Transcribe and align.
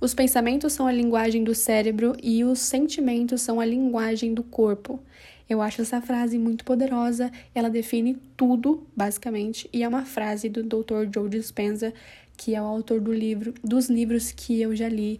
Os 0.00 0.14
pensamentos 0.14 0.74
são 0.74 0.86
a 0.86 0.92
linguagem 0.92 1.42
do 1.42 1.56
cérebro 1.56 2.14
e 2.22 2.44
os 2.44 2.60
sentimentos 2.60 3.42
são 3.42 3.58
a 3.58 3.64
linguagem 3.64 4.32
do 4.32 4.44
corpo. 4.44 5.00
Eu 5.48 5.60
acho 5.60 5.82
essa 5.82 6.00
frase 6.00 6.38
muito 6.38 6.64
poderosa, 6.64 7.32
ela 7.52 7.68
define 7.68 8.16
tudo, 8.36 8.86
basicamente, 8.94 9.68
e 9.72 9.82
é 9.82 9.88
uma 9.88 10.04
frase 10.04 10.48
do 10.48 10.62
Dr. 10.62 11.12
Joe 11.12 11.28
Dispenza, 11.28 11.92
que 12.36 12.54
é 12.54 12.62
o 12.62 12.64
autor 12.64 13.00
do 13.00 13.12
livro, 13.12 13.52
dos 13.64 13.90
livros 13.90 14.30
que 14.30 14.60
eu 14.60 14.76
já 14.76 14.88
li, 14.88 15.18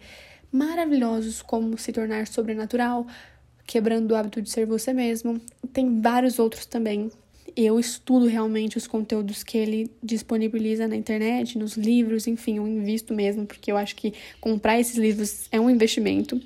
maravilhosos 0.53 1.43
como 1.43 1.77
Se 1.77 1.91
Tornar 1.91 2.29
Sobrenatural, 2.29 3.05
Quebrando 3.67 4.13
o 4.13 4.17
Hábito 4.17 4.41
de 4.41 4.49
Ser 4.49 4.65
Você 4.65 4.93
Mesmo. 4.93 5.41
Tem 5.73 6.01
vários 6.01 6.39
outros 6.39 6.67
também 6.67 7.11
eu 7.65 7.81
estudo 7.81 8.27
realmente 8.27 8.77
os 8.77 8.87
conteúdos 8.87 9.43
que 9.43 9.59
ele 9.59 9.91
disponibiliza 10.01 10.87
na 10.87 10.95
internet, 10.95 11.59
nos 11.59 11.77
livros, 11.77 12.29
enfim, 12.29 12.59
eu 12.59 12.69
invisto 12.69 13.13
mesmo, 13.13 13.47
porque 13.47 13.73
eu 13.73 13.77
acho 13.77 13.97
que 13.97 14.15
comprar 14.41 14.79
esses 14.79 14.97
livros 14.97 15.49
é 15.51 15.59
um 15.59 15.69
investimento. 15.69 16.41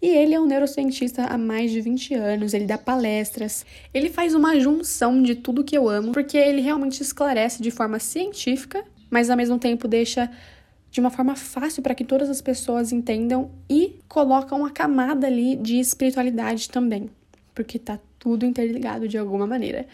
E 0.00 0.06
ele 0.06 0.32
é 0.32 0.40
um 0.40 0.46
neurocientista 0.46 1.24
há 1.24 1.36
mais 1.36 1.70
de 1.70 1.80
20 1.80 2.14
anos, 2.14 2.54
ele 2.54 2.64
dá 2.64 2.78
palestras, 2.78 3.66
ele 3.92 4.08
faz 4.08 4.32
uma 4.32 4.58
junção 4.58 5.22
de 5.22 5.34
tudo 5.34 5.64
que 5.64 5.76
eu 5.76 5.88
amo, 5.88 6.12
porque 6.12 6.38
ele 6.38 6.62
realmente 6.62 7.02
esclarece 7.02 7.62
de 7.62 7.70
forma 7.70 7.98
científica, 7.98 8.82
mas 9.10 9.28
ao 9.28 9.36
mesmo 9.36 9.58
tempo 9.58 9.86
deixa 9.86 10.30
de 10.90 11.00
uma 11.00 11.10
forma 11.10 11.36
fácil 11.36 11.82
para 11.82 11.94
que 11.94 12.04
todas 12.04 12.30
as 12.30 12.40
pessoas 12.40 12.90
entendam 12.90 13.50
e 13.68 13.96
coloca 14.08 14.54
uma 14.54 14.70
camada 14.70 15.26
ali 15.26 15.56
de 15.56 15.78
espiritualidade 15.78 16.70
também, 16.70 17.10
porque 17.54 17.78
tá 17.78 17.98
tudo 18.18 18.44
interligado 18.44 19.08
de 19.08 19.16
alguma 19.18 19.46
maneira. 19.46 19.86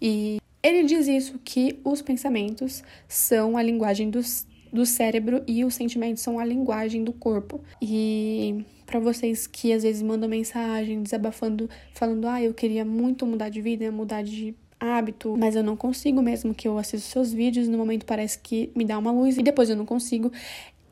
E 0.00 0.38
ele 0.62 0.84
diz 0.84 1.06
isso 1.06 1.38
que 1.44 1.78
os 1.84 2.02
pensamentos 2.02 2.82
são 3.06 3.56
a 3.56 3.62
linguagem 3.62 4.10
dos, 4.10 4.46
do 4.72 4.84
cérebro 4.84 5.42
e 5.46 5.64
os 5.64 5.74
sentimentos 5.74 6.22
são 6.22 6.38
a 6.38 6.44
linguagem 6.44 7.04
do 7.04 7.12
corpo. 7.12 7.60
E 7.80 8.64
para 8.84 8.98
vocês 8.98 9.46
que 9.46 9.72
às 9.72 9.82
vezes 9.82 10.02
mandam 10.02 10.28
mensagem 10.28 11.02
desabafando, 11.02 11.68
falando: 11.94 12.26
"Ah, 12.26 12.42
eu 12.42 12.54
queria 12.54 12.84
muito 12.84 13.26
mudar 13.26 13.48
de 13.48 13.60
vida, 13.60 13.90
mudar 13.92 14.22
de 14.22 14.54
hábito, 14.80 15.36
mas 15.36 15.56
eu 15.56 15.62
não 15.62 15.76
consigo 15.76 16.22
mesmo 16.22 16.54
que 16.54 16.68
eu 16.68 16.78
assisto 16.78 17.08
seus 17.08 17.32
vídeos, 17.32 17.68
no 17.68 17.76
momento 17.76 18.06
parece 18.06 18.38
que 18.38 18.70
me 18.76 18.84
dá 18.84 18.96
uma 18.98 19.10
luz 19.10 19.36
e 19.36 19.42
depois 19.42 19.70
eu 19.70 19.76
não 19.76 19.86
consigo". 19.86 20.32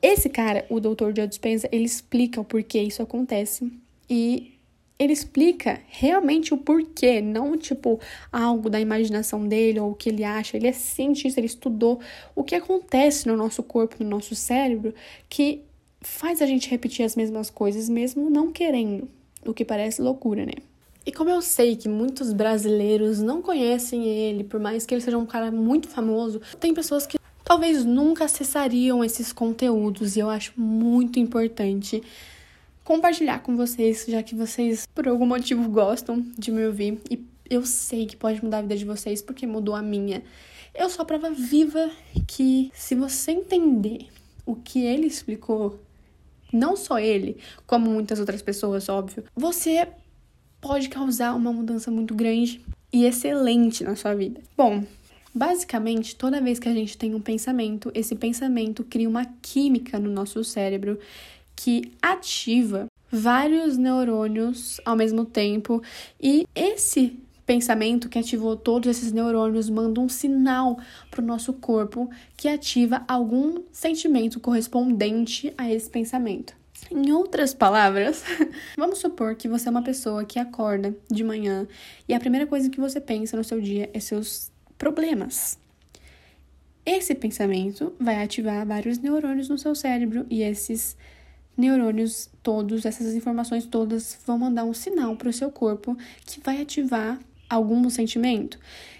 Esse 0.02 0.28
cara, 0.28 0.64
o 0.68 0.78
Dr. 0.78 1.12
Joe 1.16 1.26
Dispenza, 1.26 1.68
ele 1.72 1.84
explica 1.84 2.40
o 2.40 2.44
porquê 2.44 2.80
isso 2.80 3.02
acontece 3.02 3.72
e 4.08 4.55
ele 4.98 5.12
explica 5.12 5.80
realmente 5.88 6.54
o 6.54 6.56
porquê, 6.56 7.20
não 7.20 7.56
tipo 7.56 8.00
algo 8.32 8.70
da 8.70 8.80
imaginação 8.80 9.46
dele 9.46 9.78
ou 9.78 9.90
o 9.90 9.94
que 9.94 10.08
ele 10.08 10.24
acha. 10.24 10.56
Ele 10.56 10.66
é 10.66 10.72
cientista, 10.72 11.38
ele 11.38 11.46
estudou 11.46 12.00
o 12.34 12.42
que 12.42 12.54
acontece 12.54 13.26
no 13.26 13.36
nosso 13.36 13.62
corpo, 13.62 14.02
no 14.02 14.08
nosso 14.08 14.34
cérebro, 14.34 14.94
que 15.28 15.62
faz 16.00 16.40
a 16.40 16.46
gente 16.46 16.70
repetir 16.70 17.04
as 17.04 17.16
mesmas 17.16 17.50
coisas 17.50 17.88
mesmo 17.88 18.30
não 18.30 18.50
querendo, 18.52 19.08
o 19.44 19.52
que 19.52 19.64
parece 19.64 20.00
loucura, 20.00 20.46
né? 20.46 20.54
E 21.04 21.12
como 21.12 21.30
eu 21.30 21.40
sei 21.40 21.76
que 21.76 21.88
muitos 21.88 22.32
brasileiros 22.32 23.20
não 23.20 23.40
conhecem 23.40 24.08
ele, 24.08 24.42
por 24.42 24.58
mais 24.58 24.84
que 24.84 24.94
ele 24.94 25.00
seja 25.00 25.18
um 25.18 25.26
cara 25.26 25.52
muito 25.52 25.88
famoso, 25.88 26.40
tem 26.58 26.74
pessoas 26.74 27.06
que 27.06 27.16
talvez 27.44 27.84
nunca 27.84 28.24
acessariam 28.24 29.04
esses 29.04 29.32
conteúdos 29.32 30.16
e 30.16 30.20
eu 30.20 30.28
acho 30.28 30.52
muito 30.56 31.20
importante 31.20 32.02
compartilhar 32.86 33.40
com 33.40 33.56
vocês, 33.56 34.06
já 34.06 34.22
que 34.22 34.36
vocês 34.36 34.86
por 34.94 35.08
algum 35.08 35.26
motivo 35.26 35.68
gostam 35.68 36.24
de 36.38 36.52
me 36.52 36.64
ouvir 36.64 37.00
e 37.10 37.20
eu 37.50 37.66
sei 37.66 38.06
que 38.06 38.16
pode 38.16 38.42
mudar 38.42 38.58
a 38.58 38.62
vida 38.62 38.76
de 38.76 38.84
vocês 38.84 39.20
porque 39.20 39.44
mudou 39.44 39.74
a 39.74 39.82
minha. 39.82 40.22
Eu 40.72 40.88
sou 40.88 41.02
a 41.02 41.04
prova 41.04 41.30
viva 41.30 41.90
que 42.28 42.70
se 42.72 42.94
você 42.94 43.32
entender 43.32 44.06
o 44.46 44.54
que 44.54 44.84
ele 44.84 45.08
explicou, 45.08 45.80
não 46.52 46.76
só 46.76 47.00
ele, 47.00 47.38
como 47.66 47.90
muitas 47.90 48.20
outras 48.20 48.40
pessoas, 48.40 48.88
óbvio, 48.88 49.24
você 49.34 49.88
pode 50.60 50.88
causar 50.88 51.34
uma 51.34 51.52
mudança 51.52 51.90
muito 51.90 52.14
grande 52.14 52.64
e 52.92 53.04
excelente 53.04 53.82
na 53.82 53.96
sua 53.96 54.14
vida. 54.14 54.40
Bom, 54.56 54.84
basicamente, 55.34 56.14
toda 56.14 56.40
vez 56.40 56.60
que 56.60 56.68
a 56.68 56.72
gente 56.72 56.96
tem 56.96 57.16
um 57.16 57.20
pensamento, 57.20 57.90
esse 57.94 58.14
pensamento 58.14 58.84
cria 58.84 59.08
uma 59.08 59.26
química 59.42 59.98
no 59.98 60.08
nosso 60.08 60.44
cérebro 60.44 61.00
que 61.56 61.92
ativa 62.00 62.86
vários 63.10 63.76
neurônios 63.76 64.80
ao 64.84 64.94
mesmo 64.94 65.24
tempo 65.24 65.82
e 66.20 66.46
esse 66.54 67.18
pensamento 67.46 68.08
que 68.08 68.18
ativou 68.18 68.56
todos 68.56 68.90
esses 68.90 69.12
neurônios 69.12 69.70
manda 69.70 70.00
um 70.00 70.08
sinal 70.08 70.78
para 71.10 71.22
o 71.22 71.26
nosso 71.26 71.52
corpo 71.52 72.10
que 72.36 72.48
ativa 72.48 73.04
algum 73.06 73.62
sentimento 73.72 74.40
correspondente 74.40 75.54
a 75.56 75.70
esse 75.72 75.88
pensamento. 75.88 76.54
Em 76.90 77.10
outras 77.12 77.54
palavras, 77.54 78.22
vamos 78.76 78.98
supor 78.98 79.34
que 79.36 79.48
você 79.48 79.68
é 79.68 79.70
uma 79.70 79.82
pessoa 79.82 80.24
que 80.24 80.38
acorda 80.38 80.94
de 81.10 81.24
manhã 81.24 81.66
e 82.08 82.14
a 82.14 82.20
primeira 82.20 82.46
coisa 82.46 82.68
que 82.68 82.80
você 82.80 83.00
pensa 83.00 83.36
no 83.36 83.44
seu 83.44 83.60
dia 83.60 83.88
é 83.94 84.00
seus 84.00 84.50
problemas. 84.76 85.58
Esse 86.84 87.14
pensamento 87.14 87.92
vai 87.98 88.22
ativar 88.22 88.64
vários 88.66 88.98
neurônios 88.98 89.48
no 89.48 89.58
seu 89.58 89.74
cérebro 89.74 90.26
e 90.30 90.42
esses 90.42 90.96
neurônios 91.56 92.28
todos, 92.42 92.84
essas 92.84 93.14
informações 93.14 93.64
todas 93.66 94.18
vão 94.26 94.38
mandar 94.38 94.64
um 94.64 94.74
sinal 94.74 95.16
para 95.16 95.28
o 95.28 95.32
seu 95.32 95.50
corpo 95.50 95.96
que 96.24 96.40
vai 96.40 96.60
ativar 96.60 97.18
algum 97.48 97.88
sentimento. 97.88 98.58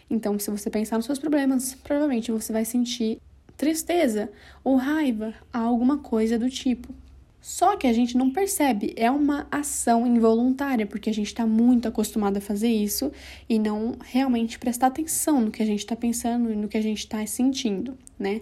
Então, 0.09 0.39
se 0.39 0.51
você 0.51 0.71
pensar 0.71 0.97
nos 0.97 1.07
seus 1.07 1.19
problemas, 1.19 1.75
provavelmente 1.75 2.31
você 2.31 2.53
vai 2.53 2.65
sentir 2.65 3.21
tristeza 3.57 4.31
ou 4.63 4.77
raiva, 4.77 5.35
alguma 5.53 5.99
coisa 5.99 6.39
do 6.39 6.49
tipo. 6.49 6.95
Só 7.41 7.77
que 7.77 7.87
a 7.87 7.93
gente 7.93 8.17
não 8.17 8.33
percebe, 8.33 8.93
é 8.97 9.09
uma 9.09 9.47
ação 9.53 10.05
involuntária, 10.05 10.85
porque 10.85 11.09
a 11.09 11.15
gente 11.15 11.29
está 11.29 11.47
muito 11.47 11.87
acostumado 11.87 12.39
a 12.39 12.41
fazer 12.41 12.69
isso 12.69 13.13
e 13.49 13.57
não 13.57 13.95
realmente 14.05 14.59
prestar 14.59 14.89
atenção 14.89 15.41
no 15.41 15.53
que 15.53 15.63
a 15.63 15.67
gente 15.67 15.79
está 15.79 15.95
pensando 15.95 16.53
e 16.53 16.57
no 16.57 16.67
que 16.67 16.77
a 16.77 16.83
gente 16.83 16.99
está 16.99 17.25
sentindo, 17.25 17.97
né? 18.19 18.41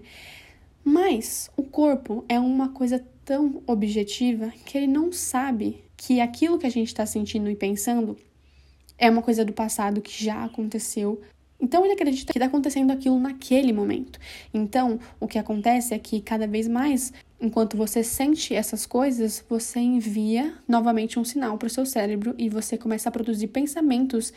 Mas 0.83 1.51
o 1.55 1.63
corpo 1.63 2.25
é 2.31 2.41
uma 2.41 2.71
coisa 2.71 3.05
tão 3.25 3.63
objetiva 3.67 4.53
que 4.65 4.77
ele 4.77 4.87
não 4.87 5.13
sabe 5.13 5.83
que 5.97 6.21
aquilo 6.21 6.59
que 6.59 6.67
a 6.67 6.71
gente 6.71 6.89
está 6.89 7.07
sentindo 7.07 7.51
e 7.51 7.57
pensando 7.57 8.17
é 8.99 9.11
uma 9.11 9.23
coisa 9.23 9.45
do 9.45 9.53
passado 9.53 10.01
que 10.01 10.25
já 10.25 10.45
aconteceu. 10.45 11.21
Então 11.61 11.85
ele 11.85 11.95
acredita 11.95 12.33
que 12.33 12.39
está 12.39 12.47
acontecendo 12.47 12.91
aquilo 12.91 13.19
naquele 13.19 13.73
momento. 13.73 14.19
Então 14.53 14.99
o 15.19 15.27
que 15.27 15.39
acontece 15.39 15.95
é 15.95 15.99
que 15.99 16.21
cada 16.21 16.47
vez 16.47 16.69
mais, 16.69 17.13
enquanto 17.41 17.77
você 17.77 18.05
sente 18.05 18.55
essas 18.55 18.85
coisas, 18.85 19.45
você 19.49 19.81
envia 19.81 20.55
novamente 20.69 21.19
um 21.19 21.25
sinal 21.25 21.57
para 21.57 21.67
o 21.67 21.71
seu 21.71 21.87
cérebro 21.87 22.35
e 22.37 22.49
você 22.49 22.77
começa 22.77 23.09
a 23.09 23.13
produzir 23.13 23.49
pensamentos 23.49 24.33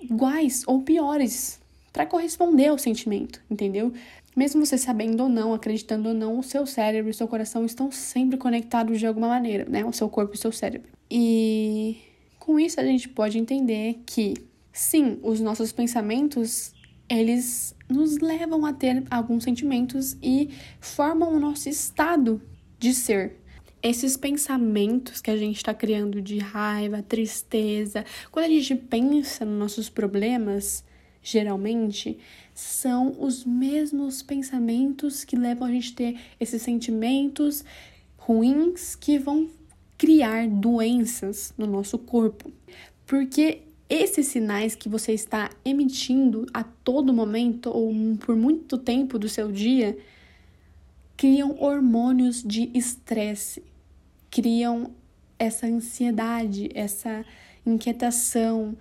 iguais 0.00 0.64
ou 0.66 0.82
piores 0.82 1.60
para 1.92 2.06
corresponder 2.06 2.66
ao 2.66 2.78
sentimento, 2.78 3.40
entendeu? 3.48 3.92
Mesmo 4.34 4.64
você 4.64 4.76
sabendo 4.76 5.22
ou 5.22 5.28
não, 5.28 5.54
acreditando 5.54 6.08
ou 6.08 6.14
não, 6.14 6.38
o 6.38 6.42
seu 6.42 6.66
cérebro 6.66 7.08
e 7.08 7.12
o 7.12 7.14
seu 7.14 7.28
coração 7.28 7.64
estão 7.64 7.90
sempre 7.90 8.36
conectados 8.36 8.98
de 8.98 9.06
alguma 9.06 9.28
maneira, 9.28 9.64
né? 9.68 9.84
O 9.84 9.92
seu 9.92 10.08
corpo 10.08 10.34
e 10.34 10.36
o 10.36 10.40
seu 10.40 10.50
cérebro. 10.50 10.90
E 11.10 11.96
com 12.38 12.58
isso 12.58 12.80
a 12.80 12.84
gente 12.84 13.08
pode 13.08 13.38
entender 13.38 14.02
que 14.04 14.34
sim, 14.72 15.18
os 15.22 15.40
nossos 15.40 15.70
pensamentos 15.70 16.74
eles 17.08 17.74
nos 17.88 18.18
levam 18.18 18.64
a 18.66 18.72
ter 18.72 19.04
alguns 19.10 19.44
sentimentos 19.44 20.16
e 20.22 20.50
formam 20.80 21.34
o 21.34 21.40
nosso 21.40 21.68
estado 21.68 22.42
de 22.78 22.94
ser. 22.94 23.36
Esses 23.82 24.16
pensamentos 24.16 25.20
que 25.20 25.30
a 25.30 25.36
gente 25.36 25.56
está 25.56 25.74
criando 25.74 26.22
de 26.22 26.38
raiva, 26.38 27.02
tristeza, 27.02 28.04
quando 28.32 28.46
a 28.46 28.48
gente 28.48 28.74
pensa 28.74 29.44
nos 29.44 29.58
nossos 29.58 29.90
problemas, 29.90 30.82
geralmente, 31.24 32.18
são 32.54 33.16
os 33.18 33.44
mesmos 33.44 34.22
pensamentos 34.22 35.24
que 35.24 35.34
levam 35.34 35.66
a 35.66 35.70
gente 35.72 35.92
a 35.94 35.96
ter 35.96 36.20
esses 36.38 36.60
sentimentos 36.60 37.64
ruins 38.16 38.94
que 38.94 39.18
vão 39.18 39.48
criar 39.96 40.46
doenças 40.46 41.54
no 41.56 41.66
nosso 41.66 41.98
corpo. 41.98 42.52
Porque 43.06 43.62
esses 43.88 44.26
sinais 44.26 44.74
que 44.74 44.88
você 44.88 45.12
está 45.12 45.50
emitindo 45.64 46.46
a 46.52 46.62
todo 46.62 47.12
momento 47.12 47.70
ou 47.70 47.90
por 48.18 48.36
muito 48.36 48.76
tempo 48.76 49.18
do 49.18 49.28
seu 49.28 49.50
dia 49.50 49.96
criam 51.16 51.56
hormônios 51.58 52.42
de 52.42 52.70
estresse, 52.74 53.62
criam 54.30 54.90
essa 55.38 55.66
ansiedade, 55.66 56.68
essa 56.74 57.24
inquietação, 57.64 58.76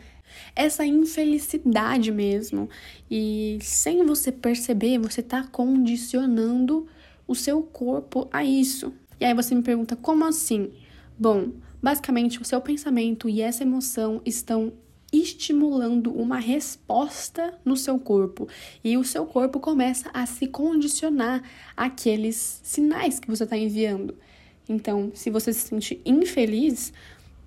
essa 0.55 0.85
infelicidade 0.85 2.11
mesmo. 2.11 2.69
E 3.09 3.57
sem 3.61 4.05
você 4.05 4.31
perceber, 4.31 4.97
você 4.99 5.21
está 5.21 5.43
condicionando 5.43 6.87
o 7.27 7.35
seu 7.35 7.61
corpo 7.61 8.27
a 8.31 8.43
isso. 8.43 8.93
E 9.19 9.25
aí 9.25 9.33
você 9.33 9.55
me 9.55 9.61
pergunta, 9.61 9.95
como 9.95 10.25
assim? 10.25 10.71
Bom, 11.17 11.51
basicamente 11.81 12.41
o 12.41 12.45
seu 12.45 12.59
pensamento 12.59 13.29
e 13.29 13.41
essa 13.41 13.63
emoção 13.63 14.21
estão 14.25 14.73
estimulando 15.13 16.11
uma 16.11 16.39
resposta 16.39 17.53
no 17.63 17.77
seu 17.77 17.99
corpo 17.99 18.47
e 18.83 18.97
o 18.97 19.03
seu 19.03 19.27
corpo 19.27 19.59
começa 19.59 20.09
a 20.11 20.25
se 20.25 20.47
condicionar 20.47 21.43
àqueles 21.77 22.59
sinais 22.63 23.19
que 23.19 23.27
você 23.27 23.43
está 23.43 23.55
enviando. 23.55 24.17
Então, 24.67 25.11
se 25.13 25.29
você 25.29 25.53
se 25.53 25.67
sente 25.67 26.01
infeliz, 26.03 26.91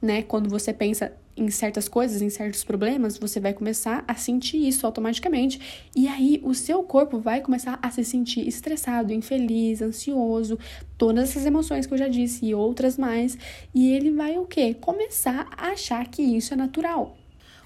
né, 0.01 0.23
quando 0.23 0.49
você 0.49 0.73
pensa 0.73 1.13
em 1.37 1.51
certas 1.51 1.89
coisas, 1.89 2.23
em 2.23 2.31
certos 2.31 2.65
problemas, 2.65 3.19
você 3.19 3.39
vai 3.39 3.53
começar 3.53 4.05
a 4.09 4.15
sentir 4.15 4.67
isso 4.67 4.87
automaticamente. 4.87 5.89
E 5.95 6.09
aí 6.09 6.41
o 6.43 6.55
seu 6.55 6.83
corpo 6.83 7.19
vai 7.19 7.41
começar 7.41 7.79
a 7.83 7.91
se 7.91 8.05
sentir 8.05 8.49
estressado, 8.49 9.13
infeliz, 9.13 9.83
ansioso, 9.83 10.59
todas 10.97 11.31
essas 11.31 11.45
emoções 11.45 11.87
que 11.87 11.93
eu 11.93 11.99
já 11.99 12.09
disse 12.09 12.47
e 12.47 12.55
outras 12.55 12.97
mais. 12.97 13.37
E 13.75 13.93
ele 13.93 14.11
vai 14.11 14.39
o 14.39 14.47
quê? 14.47 14.75
Começar 14.75 15.49
a 15.57 15.69
achar 15.69 16.07
que 16.09 16.23
isso 16.23 16.55
é 16.55 16.57
natural. 16.57 17.17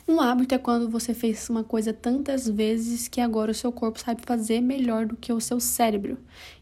Um 0.08 0.20
hábito 0.20 0.54
é 0.54 0.58
quando 0.58 0.88
você 0.88 1.14
fez 1.14 1.48
uma 1.48 1.62
coisa 1.62 1.92
tantas 1.92 2.48
vezes 2.48 3.06
que 3.06 3.20
agora 3.20 3.52
o 3.52 3.54
seu 3.54 3.70
corpo 3.70 4.00
sabe 4.00 4.22
fazer 4.26 4.60
melhor 4.60 5.06
do 5.06 5.14
que 5.14 5.32
o 5.32 5.40
seu 5.40 5.60
cérebro. 5.60 6.18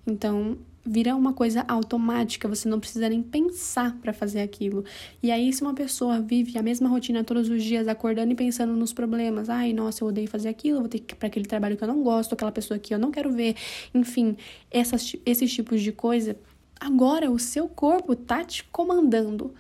Então, 0.07 0.59
vira 0.89 1.15
uma 1.15 1.35
coisa 1.35 1.65
automática, 1.69 2.49
você 2.49 2.67
não 2.67 2.81
precisa 2.81 3.11
nem 3.11 3.23
pensar 3.23 3.95
para 4.01 4.11
fazer 4.13 4.41
aquilo. 4.41 4.85
E 5.23 5.31
aí, 5.31 5.53
se 5.53 5.61
uma 5.61 5.75
pessoa 5.75 6.19
vive 6.19 6.57
a 6.57 6.63
mesma 6.63 6.89
rotina 6.89 7.23
todos 7.23 7.51
os 7.51 7.63
dias, 7.63 7.87
acordando 7.87 8.33
e 8.33 8.35
pensando 8.35 8.75
nos 8.75 8.95
problemas, 8.95 9.51
ai, 9.51 9.75
nossa, 9.75 10.03
eu 10.03 10.09
odeio 10.09 10.29
fazer 10.29 10.49
aquilo, 10.49 10.81
vou 10.81 10.89
ter 10.89 11.01
que 11.01 11.13
ir 11.13 11.17
para 11.17 11.29
aquele 11.29 11.45
trabalho 11.45 11.77
que 11.77 11.85
eu 11.85 11.89
não 11.89 12.03
gosto, 12.03 12.33
aquela 12.33 12.51
pessoa 12.51 12.79
que 12.79 12.95
eu 12.95 12.99
não 12.99 13.11
quero 13.11 13.31
ver, 13.31 13.55
enfim, 13.95 14.35
essas, 14.71 15.15
esses 15.27 15.53
tipos 15.53 15.83
de 15.83 15.93
coisa, 15.93 16.37
agora 16.81 17.31
o 17.31 17.39
seu 17.39 17.69
corpo 17.69 18.17
tá 18.17 18.43
te 18.43 18.65
comandando. 18.65 19.55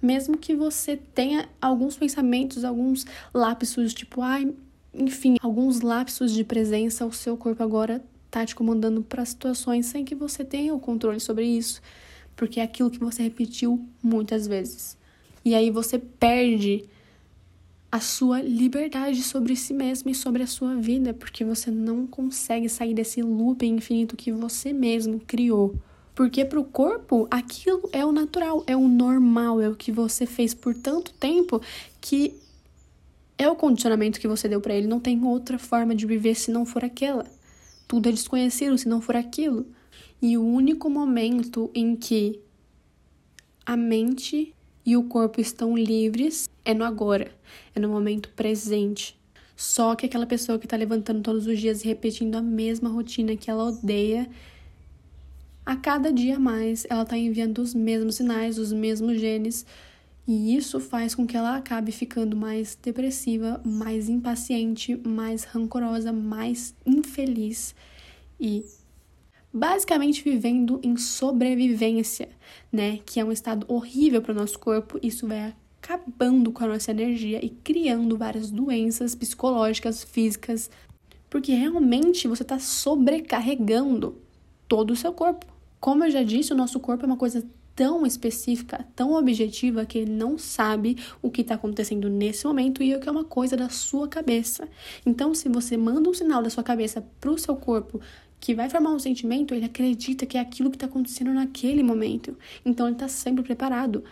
Mesmo 0.00 0.38
que 0.38 0.56
você 0.56 0.96
tenha 0.96 1.46
alguns 1.60 1.94
pensamentos, 1.94 2.64
alguns 2.64 3.04
lapsos, 3.34 3.92
tipo, 3.92 4.22
ai, 4.22 4.50
enfim, 4.94 5.36
alguns 5.42 5.82
lapsos 5.82 6.32
de 6.32 6.42
presença, 6.42 7.04
o 7.04 7.12
seu 7.12 7.36
corpo 7.36 7.62
agora 7.62 8.02
tá 8.30 8.46
te 8.46 8.54
comandando 8.54 9.02
para 9.02 9.24
situações 9.24 9.86
sem 9.86 10.04
que 10.04 10.14
você 10.14 10.44
tenha 10.44 10.74
o 10.74 10.80
controle 10.80 11.18
sobre 11.18 11.44
isso, 11.44 11.82
porque 12.36 12.60
é 12.60 12.62
aquilo 12.62 12.90
que 12.90 12.98
você 12.98 13.22
repetiu 13.22 13.84
muitas 14.02 14.46
vezes. 14.46 14.96
E 15.44 15.54
aí 15.54 15.70
você 15.70 15.98
perde 15.98 16.84
a 17.90 17.98
sua 17.98 18.40
liberdade 18.40 19.20
sobre 19.22 19.56
si 19.56 19.74
mesmo 19.74 20.10
e 20.10 20.14
sobre 20.14 20.42
a 20.42 20.46
sua 20.46 20.76
vida, 20.76 21.12
porque 21.12 21.44
você 21.44 21.70
não 21.70 22.06
consegue 22.06 22.68
sair 22.68 22.94
desse 22.94 23.20
loop 23.20 23.66
infinito 23.66 24.16
que 24.16 24.30
você 24.30 24.72
mesmo 24.72 25.18
criou. 25.26 25.74
Porque 26.14 26.44
para 26.44 26.60
o 26.60 26.64
corpo, 26.64 27.26
aquilo 27.30 27.88
é 27.92 28.04
o 28.04 28.12
natural, 28.12 28.62
é 28.66 28.76
o 28.76 28.86
normal, 28.86 29.60
é 29.60 29.68
o 29.68 29.74
que 29.74 29.90
você 29.90 30.24
fez 30.24 30.54
por 30.54 30.74
tanto 30.74 31.12
tempo 31.14 31.60
que 32.00 32.34
é 33.36 33.48
o 33.48 33.56
condicionamento 33.56 34.20
que 34.20 34.28
você 34.28 34.48
deu 34.48 34.60
para 34.60 34.74
ele. 34.74 34.86
Não 34.86 35.00
tem 35.00 35.24
outra 35.24 35.58
forma 35.58 35.94
de 35.94 36.06
viver 36.06 36.34
se 36.34 36.50
não 36.50 36.66
for 36.66 36.84
aquela. 36.84 37.24
Tudo 37.90 38.08
é 38.08 38.12
desconhecido 38.12 38.78
se 38.78 38.88
não 38.88 39.00
for 39.00 39.16
aquilo. 39.16 39.66
E 40.22 40.38
o 40.38 40.44
único 40.44 40.88
momento 40.88 41.68
em 41.74 41.96
que 41.96 42.38
a 43.66 43.76
mente 43.76 44.54
e 44.86 44.96
o 44.96 45.02
corpo 45.02 45.40
estão 45.40 45.76
livres 45.76 46.48
é 46.64 46.72
no 46.72 46.84
agora, 46.84 47.34
é 47.74 47.80
no 47.80 47.88
momento 47.88 48.28
presente. 48.28 49.18
Só 49.56 49.96
que 49.96 50.06
aquela 50.06 50.24
pessoa 50.24 50.56
que 50.56 50.66
está 50.66 50.76
levantando 50.76 51.20
todos 51.20 51.48
os 51.48 51.58
dias 51.58 51.82
e 51.82 51.88
repetindo 51.88 52.36
a 52.36 52.40
mesma 52.40 52.88
rotina 52.88 53.34
que 53.34 53.50
ela 53.50 53.64
odeia, 53.64 54.30
a 55.66 55.74
cada 55.74 56.12
dia 56.12 56.38
mais 56.38 56.86
ela 56.88 57.02
está 57.02 57.18
enviando 57.18 57.58
os 57.58 57.74
mesmos 57.74 58.14
sinais, 58.14 58.56
os 58.56 58.72
mesmos 58.72 59.18
genes, 59.18 59.66
e 60.26 60.56
isso 60.56 60.78
faz 60.78 61.14
com 61.14 61.26
que 61.26 61.36
ela 61.36 61.56
acabe 61.56 61.90
ficando 61.92 62.36
mais 62.36 62.78
depressiva, 62.80 63.60
mais 63.64 64.08
impaciente, 64.08 64.96
mais 65.06 65.44
rancorosa, 65.44 66.12
mais 66.12 66.74
infeliz 66.86 67.74
e 68.38 68.64
basicamente 69.52 70.22
vivendo 70.22 70.80
em 70.82 70.96
sobrevivência, 70.96 72.28
né? 72.72 73.00
Que 73.04 73.20
é 73.20 73.24
um 73.24 73.32
estado 73.32 73.66
horrível 73.68 74.22
para 74.22 74.32
o 74.32 74.36
nosso 74.36 74.58
corpo. 74.58 74.98
Isso 75.02 75.26
vai 75.26 75.54
acabando 75.82 76.52
com 76.52 76.62
a 76.64 76.68
nossa 76.68 76.90
energia 76.90 77.44
e 77.44 77.48
criando 77.48 78.16
várias 78.16 78.50
doenças 78.50 79.14
psicológicas, 79.14 80.04
físicas, 80.04 80.70
porque 81.28 81.52
realmente 81.52 82.28
você 82.28 82.42
está 82.42 82.58
sobrecarregando 82.58 84.16
todo 84.68 84.92
o 84.92 84.96
seu 84.96 85.12
corpo. 85.12 85.46
Como 85.80 86.04
eu 86.04 86.10
já 86.10 86.22
disse, 86.22 86.52
o 86.52 86.56
nosso 86.56 86.78
corpo 86.78 87.04
é 87.04 87.06
uma 87.06 87.16
coisa 87.16 87.44
tão 87.80 88.04
específica, 88.04 88.86
tão 88.94 89.14
objetiva, 89.14 89.86
que 89.86 89.96
ele 89.96 90.10
não 90.10 90.36
sabe 90.36 90.98
o 91.22 91.30
que 91.30 91.40
está 91.40 91.54
acontecendo 91.54 92.10
nesse 92.10 92.46
momento 92.46 92.82
e 92.82 92.94
o 92.94 93.00
que 93.00 93.08
é 93.08 93.10
uma 93.10 93.24
coisa 93.24 93.56
da 93.56 93.70
sua 93.70 94.06
cabeça. 94.06 94.68
Então, 95.06 95.34
se 95.34 95.48
você 95.48 95.78
manda 95.78 96.10
um 96.10 96.12
sinal 96.12 96.42
da 96.42 96.50
sua 96.50 96.62
cabeça 96.62 97.02
para 97.18 97.30
o 97.30 97.38
seu 97.38 97.56
corpo 97.56 97.98
que 98.38 98.54
vai 98.54 98.68
formar 98.68 98.90
um 98.90 98.98
sentimento, 98.98 99.54
ele 99.54 99.64
acredita 99.64 100.26
que 100.26 100.36
é 100.36 100.40
aquilo 100.42 100.68
que 100.68 100.76
está 100.76 100.84
acontecendo 100.84 101.32
naquele 101.32 101.82
momento. 101.82 102.36
Então, 102.66 102.86
ele 102.86 102.96
está 102.96 103.08
sempre 103.08 103.42
preparado. 103.42 104.04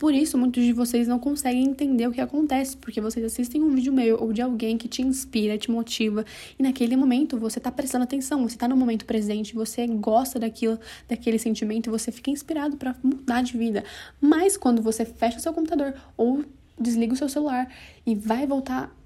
Por 0.00 0.14
isso, 0.14 0.38
muitos 0.38 0.64
de 0.64 0.72
vocês 0.72 1.06
não 1.06 1.18
conseguem 1.18 1.62
entender 1.62 2.08
o 2.08 2.10
que 2.10 2.22
acontece, 2.22 2.74
porque 2.74 3.02
vocês 3.02 3.22
assistem 3.22 3.62
um 3.62 3.74
vídeo 3.74 3.92
meu 3.92 4.18
ou 4.18 4.32
de 4.32 4.40
alguém 4.40 4.78
que 4.78 4.88
te 4.88 5.02
inspira, 5.02 5.58
te 5.58 5.70
motiva, 5.70 6.24
e 6.58 6.62
naquele 6.62 6.96
momento 6.96 7.36
você 7.36 7.60
tá 7.60 7.70
prestando 7.70 8.04
atenção, 8.04 8.48
você 8.48 8.56
tá 8.56 8.66
no 8.66 8.74
momento 8.74 9.04
presente, 9.04 9.54
você 9.54 9.86
gosta 9.86 10.38
daquilo, 10.38 10.80
daquele 11.06 11.38
sentimento, 11.38 11.90
você 11.90 12.10
fica 12.10 12.30
inspirado 12.30 12.78
para 12.78 12.96
mudar 13.02 13.42
de 13.42 13.58
vida. 13.58 13.84
Mas 14.18 14.56
quando 14.56 14.80
você 14.80 15.04
fecha 15.04 15.36
o 15.36 15.40
seu 15.40 15.52
computador 15.52 15.92
ou 16.16 16.46
desliga 16.80 17.12
o 17.12 17.16
seu 17.16 17.28
celular 17.28 17.70
e 18.06 18.14
vai 18.14 18.46
voltar 18.46 18.96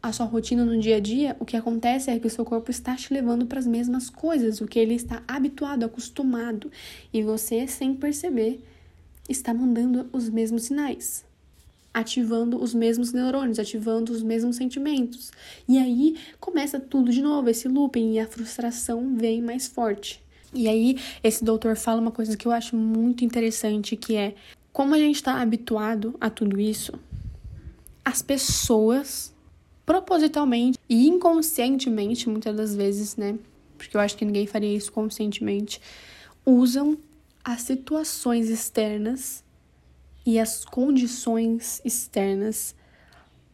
a 0.00 0.12
sua 0.12 0.26
rotina 0.26 0.64
no 0.64 0.78
dia 0.78 0.98
a 0.98 1.00
dia, 1.00 1.36
o 1.40 1.44
que 1.44 1.56
acontece 1.56 2.12
é 2.12 2.18
que 2.20 2.28
o 2.28 2.30
seu 2.30 2.44
corpo 2.44 2.70
está 2.70 2.94
te 2.94 3.12
levando 3.12 3.44
para 3.44 3.58
as 3.58 3.66
mesmas 3.66 4.08
coisas, 4.08 4.60
o 4.60 4.68
que 4.68 4.78
ele 4.78 4.94
está 4.94 5.20
habituado, 5.26 5.84
acostumado, 5.84 6.70
e 7.12 7.24
você, 7.24 7.66
sem 7.66 7.92
perceber, 7.92 8.62
está 9.28 9.52
mandando 9.52 10.08
os 10.12 10.28
mesmos 10.28 10.64
sinais, 10.64 11.24
ativando 11.92 12.62
os 12.62 12.72
mesmos 12.74 13.12
neurônios, 13.12 13.58
ativando 13.58 14.12
os 14.12 14.22
mesmos 14.22 14.56
sentimentos. 14.56 15.30
E 15.68 15.78
aí 15.78 16.16
começa 16.40 16.80
tudo 16.80 17.10
de 17.10 17.20
novo, 17.20 17.48
esse 17.48 17.68
looping, 17.68 18.14
e 18.14 18.20
a 18.20 18.26
frustração 18.26 19.16
vem 19.16 19.42
mais 19.42 19.66
forte. 19.66 20.22
E 20.54 20.66
aí, 20.66 20.96
esse 21.22 21.44
doutor 21.44 21.76
fala 21.76 22.00
uma 22.00 22.10
coisa 22.10 22.36
que 22.36 22.46
eu 22.46 22.52
acho 22.52 22.74
muito 22.74 23.24
interessante, 23.24 23.96
que 23.96 24.16
é 24.16 24.34
como 24.72 24.94
a 24.94 24.98
gente 24.98 25.16
está 25.16 25.40
habituado 25.40 26.14
a 26.20 26.30
tudo 26.30 26.58
isso, 26.58 26.92
as 28.04 28.22
pessoas 28.22 29.34
propositalmente 29.84 30.78
e 30.88 31.06
inconscientemente, 31.08 32.28
muitas 32.28 32.56
das 32.56 32.74
vezes, 32.74 33.16
né? 33.16 33.38
Porque 33.76 33.96
eu 33.96 34.00
acho 34.00 34.16
que 34.16 34.24
ninguém 34.24 34.46
faria 34.46 34.74
isso 34.74 34.90
conscientemente, 34.92 35.80
usam 36.44 36.96
as 37.48 37.62
situações 37.62 38.50
externas 38.50 39.42
e 40.26 40.38
as 40.38 40.66
condições 40.66 41.80
externas 41.82 42.74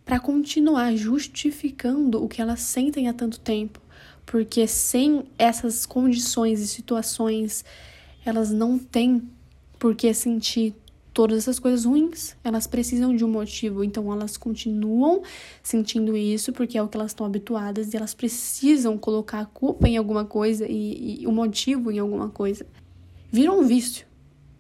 para 0.05 0.19
continuar 0.19 0.97
justificando 0.97 2.21
o 2.21 2.27
que 2.29 2.43
elas 2.43 2.59
sentem 2.59 3.09
há 3.09 3.13
tanto 3.13 3.39
tempo, 3.39 3.81
porque 4.27 4.67
sem 4.67 5.23
essas 5.39 5.87
condições 5.87 6.59
e 6.59 6.67
situações, 6.67 7.65
elas 8.27 8.51
não 8.51 8.81
têm 8.81 9.23
por 9.79 9.95
que 9.95 10.13
sentir 10.13 10.75
todas 11.13 11.39
essas 11.39 11.61
coisas 11.61 11.85
ruins. 11.85 12.35
Elas 12.43 12.67
precisam 12.67 13.15
de 13.15 13.25
um 13.25 13.29
motivo, 13.29 13.85
então 13.85 14.13
elas 14.13 14.37
continuam 14.37 15.23
sentindo 15.63 16.17
isso 16.17 16.53
porque 16.53 16.77
é 16.77 16.83
o 16.83 16.89
que 16.89 16.97
elas 16.97 17.13
estão 17.13 17.25
habituadas 17.25 17.95
e 17.95 17.97
elas 17.97 18.13
precisam 18.13 18.99
colocar 18.99 19.39
a 19.39 19.47
culpa 19.47 19.87
em 19.87 19.97
alguma 19.97 20.25
coisa 20.25 20.67
e, 20.69 21.23
e 21.23 21.27
o 21.29 21.31
motivo 21.31 21.93
em 21.93 22.01
alguma 22.01 22.29
coisa 22.29 22.67
vira 23.35 23.51
um 23.51 23.67
vício, 23.67 24.07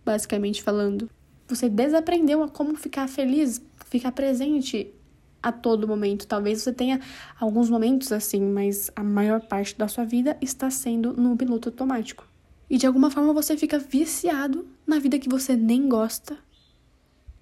basicamente 0.04 0.60
falando. 0.60 1.08
Você 1.46 1.68
desaprendeu 1.68 2.42
a 2.42 2.48
como 2.48 2.74
ficar 2.74 3.08
feliz, 3.08 3.62
ficar 3.86 4.10
presente 4.10 4.92
a 5.40 5.52
todo 5.52 5.86
momento. 5.86 6.26
Talvez 6.26 6.60
você 6.60 6.72
tenha 6.72 7.00
alguns 7.38 7.70
momentos 7.70 8.10
assim, 8.10 8.40
mas 8.40 8.90
a 8.96 9.04
maior 9.04 9.42
parte 9.42 9.78
da 9.78 9.86
sua 9.86 10.04
vida 10.04 10.36
está 10.40 10.70
sendo 10.70 11.12
no 11.12 11.36
piloto 11.36 11.68
automático. 11.68 12.26
E 12.68 12.76
de 12.76 12.84
alguma 12.84 13.12
forma 13.12 13.32
você 13.32 13.56
fica 13.56 13.78
viciado 13.78 14.66
na 14.84 14.98
vida 14.98 15.20
que 15.20 15.28
você 15.28 15.54
nem 15.54 15.88
gosta. 15.88 16.36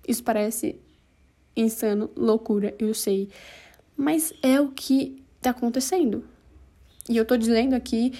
Isso 0.07 0.23
parece 0.23 0.79
insano, 1.57 2.11
loucura, 2.15 2.75
eu 2.79 2.93
sei. 2.93 3.31
Mas 3.97 4.35
é 4.43 4.61
o 4.61 4.69
que 4.69 5.25
está 5.39 5.49
acontecendo. 5.49 6.25
E 7.09 7.17
eu 7.17 7.25
tô 7.25 7.39
dizendo 7.39 7.75
aqui 7.75 8.12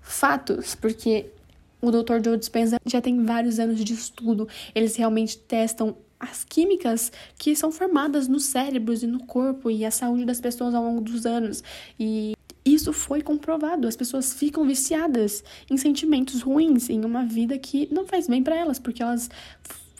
fatos, 0.00 0.76
porque 0.76 1.32
o 1.80 1.90
Dr. 1.90 2.22
Joe 2.24 2.36
Dispenza 2.36 2.78
já 2.86 3.00
tem 3.00 3.24
vários 3.24 3.58
anos 3.58 3.82
de 3.82 3.92
estudo. 3.94 4.48
Eles 4.74 4.96
realmente 4.96 5.38
testam 5.38 5.96
as 6.18 6.44
químicas 6.44 7.10
que 7.38 7.56
são 7.56 7.72
formadas 7.72 8.28
nos 8.28 8.44
cérebros 8.44 9.02
e 9.02 9.06
no 9.06 9.24
corpo 9.24 9.70
e 9.70 9.84
a 9.84 9.90
saúde 9.90 10.26
das 10.26 10.40
pessoas 10.40 10.74
ao 10.74 10.84
longo 10.84 11.00
dos 11.00 11.24
anos. 11.24 11.64
E 11.98 12.34
isso 12.64 12.92
foi 12.92 13.22
comprovado. 13.22 13.88
As 13.88 13.96
pessoas 13.96 14.34
ficam 14.34 14.66
viciadas 14.66 15.42
em 15.70 15.76
sentimentos 15.78 16.42
ruins, 16.42 16.90
em 16.90 17.04
uma 17.04 17.24
vida 17.24 17.58
que 17.58 17.88
não 17.90 18.06
faz 18.06 18.28
bem 18.28 18.42
para 18.42 18.56
elas, 18.56 18.78
porque 18.78 19.02
elas 19.02 19.30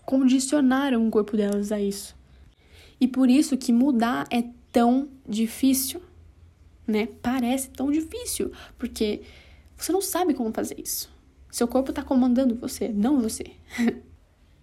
condicionaram 0.05 1.07
o 1.07 1.11
corpo 1.11 1.37
delas 1.37 1.73
a 1.73 1.81
isso. 1.81 2.15
E 3.01 3.09
por 3.09 3.31
isso 3.31 3.57
que 3.57 3.73
mudar 3.73 4.27
é 4.31 4.45
tão 4.71 5.09
difícil, 5.27 6.03
né? 6.87 7.09
Parece 7.23 7.71
tão 7.71 7.91
difícil, 7.91 8.53
porque 8.79 9.23
você 9.77 9.91
não 9.91 10.03
sabe 10.03 10.35
como 10.35 10.53
fazer 10.53 10.79
isso. 10.79 11.11
Seu 11.51 11.67
corpo 11.67 11.91
está 11.91 12.03
comandando 12.03 12.55
você, 12.55 12.89
não 12.89 13.21
você. 13.21 13.45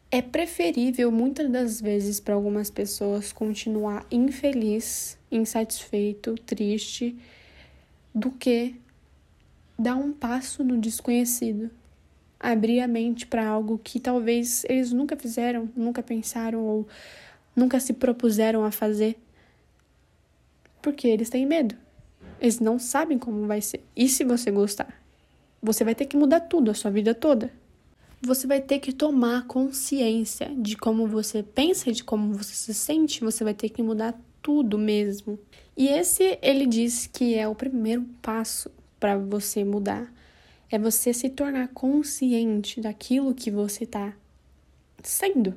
É 0.10 0.22
preferível 0.22 1.12
muitas 1.12 1.51
das 1.51 1.82
vezes 1.82 2.17
para 2.17 2.34
algumas 2.34 2.70
pessoas 2.70 3.34
continuar 3.34 4.06
infeliz, 4.10 5.20
insatisfeito, 5.29 6.36
triste, 6.46 7.13
do 8.15 8.32
que 8.32 8.75
dar 9.77 9.96
um 9.96 10.13
passo 10.13 10.63
no 10.63 10.79
desconhecido, 10.79 11.70
abrir 12.39 12.79
a 12.79 12.88
mente 12.88 13.27
para 13.27 13.46
algo 13.46 13.77
que 13.77 14.00
talvez 14.00 14.63
eles 14.70 14.94
nunca 14.94 15.17
fizeram, 15.17 15.70
nunca 15.75 16.01
pensaram 16.01 16.63
ou 16.63 16.88
nunca 17.53 17.77
se 17.77 17.91
propuseram 17.91 18.63
a 18.63 18.72
fazer. 18.72 19.17
Porque 20.82 21.06
eles 21.06 21.29
têm 21.29 21.46
medo. 21.46 21.75
Eles 22.39 22.62
não 22.62 22.79
sabem 22.79 23.20
como 23.20 23.46
vai 23.46 23.62
ser. 23.62 23.84
E 23.94 24.08
se 24.08 24.24
você 24.24 24.51
gostar? 24.51 24.97
Você 25.62 25.84
vai 25.84 25.96
ter 25.96 26.06
que 26.06 26.16
mudar 26.16 26.42
tudo, 26.42 26.72
a 26.72 26.74
sua 26.74 26.92
vida 26.92 27.16
toda. 27.16 27.52
Você 28.22 28.48
vai 28.48 28.62
ter 28.62 28.80
que 28.80 28.92
tomar 28.92 29.46
consciência 29.48 30.52
de 30.58 30.76
como 30.76 31.08
você 31.08 31.44
pensa, 31.44 31.92
de 31.92 32.04
como 32.04 32.34
você 32.34 32.54
se 32.54 32.74
sente, 32.74 33.22
você 33.22 33.44
vai 33.44 33.54
ter 33.54 33.70
que 33.70 33.84
mudar 33.84 34.20
tudo 34.42 34.78
mesmo. 34.78 35.40
E 35.76 35.88
esse 35.88 36.38
ele 36.42 36.66
diz 36.66 37.08
que 37.08 37.36
é 37.36 37.48
o 37.48 37.54
primeiro 37.54 38.06
passo 38.22 38.72
para 39.00 39.18
você 39.18 39.64
mudar. 39.64 40.12
É 40.70 40.78
você 40.78 41.14
se 41.14 41.30
tornar 41.30 41.70
consciente 41.70 42.82
daquilo 42.82 43.34
que 43.34 43.52
você 43.52 43.84
está 43.84 44.14
sendo, 45.04 45.56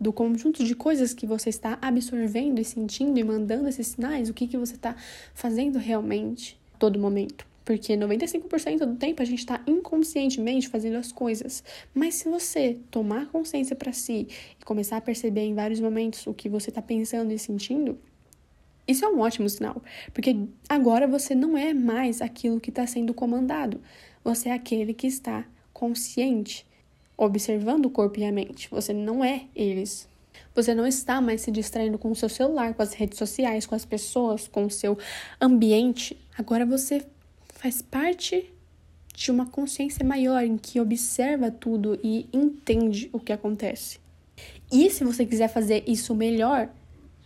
do 0.00 0.12
conjunto 0.12 0.64
de 0.64 0.74
coisas 0.74 1.12
que 1.12 1.26
você 1.26 1.50
está 1.50 1.78
absorvendo 1.82 2.60
e 2.60 2.64
sentindo 2.64 3.18
e 3.18 3.24
mandando 3.24 3.68
esses 3.68 3.88
sinais, 3.88 4.30
o 4.30 4.34
que, 4.34 4.46
que 4.46 4.56
você 4.56 4.74
está 4.74 4.96
fazendo 5.34 5.78
realmente 5.78 6.58
todo 6.78 6.98
momento. 6.98 7.51
Porque 7.64 7.94
95% 7.94 8.78
do 8.78 8.96
tempo 8.96 9.22
a 9.22 9.24
gente 9.24 9.38
está 9.38 9.60
inconscientemente 9.66 10.68
fazendo 10.68 10.96
as 10.96 11.12
coisas. 11.12 11.62
Mas 11.94 12.16
se 12.16 12.28
você 12.28 12.78
tomar 12.90 13.26
consciência 13.26 13.76
para 13.76 13.92
si 13.92 14.26
e 14.60 14.64
começar 14.64 14.96
a 14.96 15.00
perceber 15.00 15.42
em 15.42 15.54
vários 15.54 15.80
momentos 15.80 16.26
o 16.26 16.34
que 16.34 16.48
você 16.48 16.70
está 16.70 16.82
pensando 16.82 17.32
e 17.32 17.38
sentindo, 17.38 17.98
isso 18.86 19.04
é 19.04 19.08
um 19.08 19.20
ótimo 19.20 19.48
sinal. 19.48 19.82
Porque 20.12 20.36
agora 20.68 21.06
você 21.06 21.34
não 21.34 21.56
é 21.56 21.72
mais 21.72 22.20
aquilo 22.20 22.60
que 22.60 22.70
está 22.70 22.86
sendo 22.86 23.14
comandado. 23.14 23.80
Você 24.24 24.48
é 24.48 24.52
aquele 24.52 24.92
que 24.92 25.06
está 25.06 25.44
consciente, 25.72 26.66
observando 27.16 27.86
o 27.86 27.90
corpo 27.90 28.18
e 28.18 28.24
a 28.24 28.32
mente. 28.32 28.68
Você 28.70 28.92
não 28.92 29.24
é 29.24 29.46
eles. 29.54 30.08
Você 30.54 30.74
não 30.74 30.86
está 30.86 31.20
mais 31.20 31.40
se 31.40 31.50
distraindo 31.50 31.96
com 31.96 32.10
o 32.10 32.16
seu 32.16 32.28
celular, 32.28 32.74
com 32.74 32.82
as 32.82 32.92
redes 32.92 33.18
sociais, 33.18 33.66
com 33.66 33.74
as 33.74 33.84
pessoas, 33.84 34.46
com 34.48 34.66
o 34.66 34.70
seu 34.70 34.98
ambiente. 35.40 36.16
Agora 36.36 36.66
você 36.66 37.02
faz 37.62 37.80
parte 37.80 38.52
de 39.14 39.30
uma 39.30 39.46
consciência 39.46 40.04
maior 40.04 40.42
em 40.42 40.56
que 40.58 40.80
observa 40.80 41.48
tudo 41.48 41.96
e 42.02 42.26
entende 42.32 43.08
o 43.12 43.20
que 43.20 43.32
acontece. 43.32 44.00
E 44.72 44.90
se 44.90 45.04
você 45.04 45.24
quiser 45.24 45.46
fazer 45.46 45.84
isso 45.86 46.12
melhor 46.12 46.68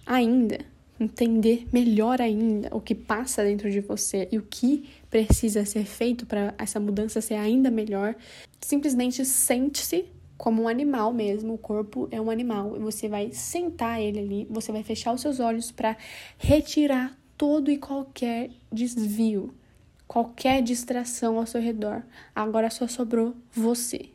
ainda, 0.05 0.59
entender 1.01 1.67
melhor 1.73 2.21
ainda 2.21 2.69
o 2.71 2.83
que 2.83 2.95
passa 2.95 3.43
dentro 3.43 3.71
de 3.71 3.81
você 3.81 4.29
e 4.31 4.37
o 4.37 4.43
que 4.43 4.91
precisa 5.09 5.65
ser 5.65 5.87
feito 5.87 6.27
para 6.27 6.53
essa 6.59 6.79
mudança 6.79 7.23
ser 7.23 7.37
ainda 7.37 7.71
melhor, 7.71 8.15
simplesmente 8.61 9.25
sente-se 9.25 10.05
como 10.37 10.65
um 10.65 10.69
animal 10.69 11.15
mesmo, 11.15 11.55
o 11.55 11.59
corpo 11.59 12.09
é 12.11 12.21
um 12.21 12.29
animal, 12.29 12.77
e 12.77 12.79
você 12.79 13.09
vai 13.09 13.33
sentar 13.33 14.03
ele 14.03 14.19
ali, 14.19 14.47
você 14.51 14.71
vai 14.71 14.83
fechar 14.83 15.15
os 15.15 15.23
seus 15.23 15.41
olhos 15.41 15.71
para 15.73 15.97
retirar 16.37 17.19
todo 17.39 17.71
e 17.71 17.79
qualquer 17.79 18.51
desvio 18.71 19.55
qualquer 20.07 20.63
distração 20.63 21.39
ao 21.39 21.47
seu 21.47 21.61
redor. 21.61 22.03
Agora 22.35 22.71
só 22.71 22.87
sobrou 22.87 23.35
você. 23.53 24.11